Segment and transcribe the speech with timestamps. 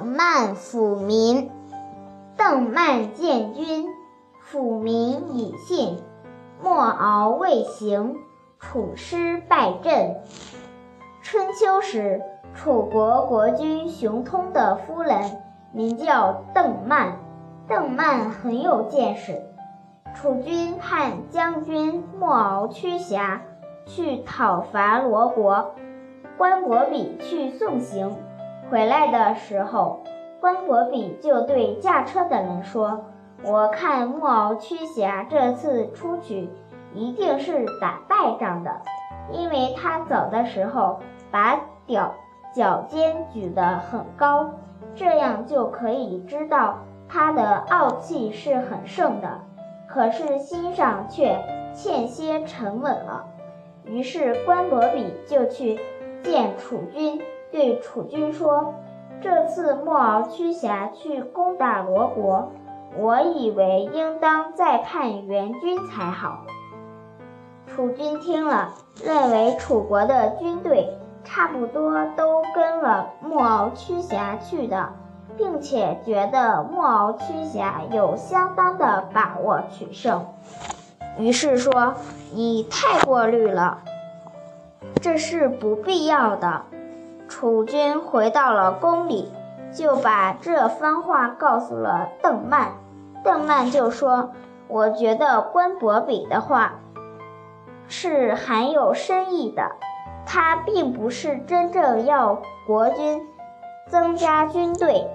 [0.00, 1.50] 邓曼抚民。
[2.34, 3.86] 邓曼见君，
[4.50, 5.98] 抚民以信。
[6.62, 8.16] 莫敖未行，
[8.58, 10.16] 楚师败阵。
[11.20, 12.22] 春秋时，
[12.54, 17.18] 楚国国君熊通的夫人名叫邓曼，
[17.68, 19.42] 邓曼很有见识。
[20.14, 23.42] 楚军派将军莫敖驱侠
[23.84, 25.74] 去讨伐罗国，
[26.38, 28.16] 关伯比去送行。
[28.70, 30.00] 回来的时候，
[30.40, 33.04] 关伯比就对驾车的人说
[33.42, 36.48] ：“我看莫敖驱侠这次出去
[36.94, 38.70] 一定是打败仗的，
[39.32, 41.00] 因为他走的时候
[41.32, 42.14] 把脚
[42.54, 44.52] 脚尖举得很高，
[44.94, 49.40] 这样就可以知道他的傲气是很盛的。”
[49.92, 51.36] 可是心上却
[51.74, 53.24] 欠些沉稳了。
[53.84, 55.80] 于是关伯比就去
[56.22, 58.74] 见楚军，对楚军说
[59.20, 62.52] ：“这次莫敖驱侠去攻打罗国，
[62.96, 66.44] 我以为应当再派援军才好。”
[67.66, 74.90] 楚军听了，认为楚国的军队差不多都跟了莫敖驱侠去的。
[75.36, 80.26] 并且觉得莫敖驱侠有相当的把握取胜，
[81.18, 81.94] 于是说
[82.34, 83.78] ：“你太过虑了，
[85.00, 86.64] 这是不必要的。”
[87.30, 89.32] 楚军回到了宫里，
[89.72, 92.72] 就把这番话告诉了邓曼。
[93.24, 94.32] 邓曼就说
[94.66, 96.80] ：“我觉得关伯比的话
[97.86, 99.70] 是含有深意的，
[100.26, 103.22] 他并不是真正要国君
[103.86, 105.08] 增加军队。”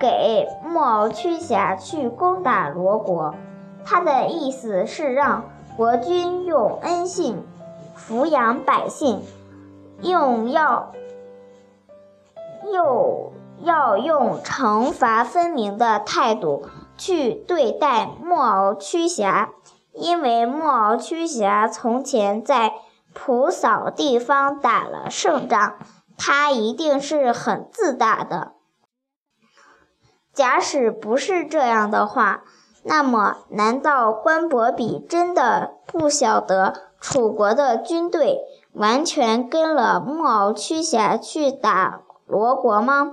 [0.00, 3.34] 给莫敖驱侠去攻打罗国，
[3.84, 5.44] 他的意思是让
[5.76, 7.44] 国君用恩信
[7.96, 9.22] 抚养百姓，
[10.04, 10.92] 用要
[12.72, 16.66] 又要用惩罚分明的态度
[16.96, 19.50] 去对待莫敖驱侠，
[19.92, 22.74] 因为莫敖驱侠从前在
[23.14, 25.76] 蒲扫地方打了胜仗，
[26.18, 28.52] 他一定是很自大的。
[30.34, 32.42] 假使不是这样的话，
[32.82, 38.40] 那么难道关伯比真的不晓得楚国的军队
[38.74, 43.12] 完全跟了莫敖驱侠去打罗国吗？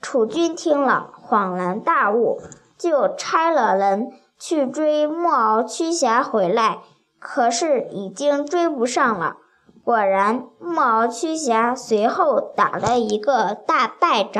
[0.00, 2.40] 楚军听了，恍然大悟，
[2.76, 6.80] 就差了人去追莫敖驱侠回来，
[7.18, 9.36] 可是已经追不上了。
[9.84, 14.32] 果然，莫敖驱侠随后打了一个大败仗。